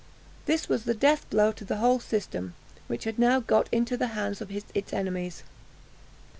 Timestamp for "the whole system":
1.63-2.55